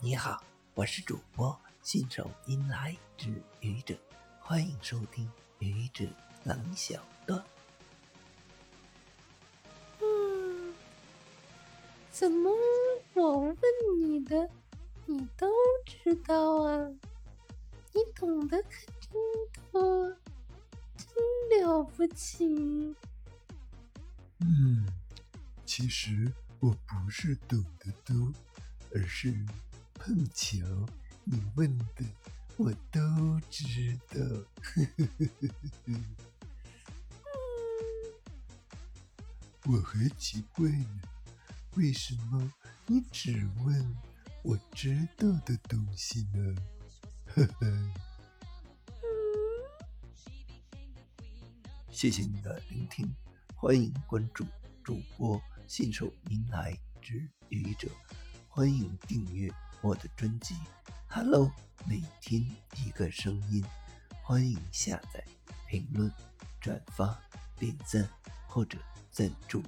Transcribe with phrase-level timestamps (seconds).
[0.00, 0.40] 你好，
[0.74, 3.98] 我是主播信手拈来之愚者，
[4.38, 5.28] 欢迎收听
[5.58, 6.06] 愚者
[6.44, 7.44] 冷小段。
[10.00, 10.72] 嗯，
[12.12, 12.48] 怎么
[13.14, 13.56] 我问
[14.00, 14.48] 你的，
[15.04, 15.50] 你都
[15.84, 16.88] 知道啊？
[17.92, 18.70] 你懂得可
[19.00, 19.10] 真
[19.72, 20.16] 多，
[20.96, 22.94] 真了不起。
[24.38, 24.86] 嗯，
[25.66, 28.32] 其实我不是懂得多，
[28.94, 29.34] 而是
[30.08, 30.56] 碰巧
[31.24, 31.84] 你问的
[32.56, 32.98] 我都
[33.50, 34.16] 知道。
[39.66, 41.02] 我还奇怪呢，
[41.74, 42.50] 为什么
[42.86, 43.96] 你只问
[44.42, 46.56] 我知道的东西呢？
[47.26, 47.70] 呵呵。
[51.90, 53.14] 谢谢你的聆听，
[53.54, 54.46] 欢迎关注
[54.82, 57.90] 主播信手拈来之愚者，
[58.48, 60.56] 欢迎订阅我的专辑。
[61.06, 61.50] Hello，
[61.86, 62.44] 每天
[62.76, 63.64] 一个声音，
[64.22, 65.24] 欢迎下载、
[65.66, 66.12] 评论、
[66.60, 67.18] 转发、
[67.56, 68.08] 点赞
[68.46, 68.78] 或者
[69.10, 69.62] 赞助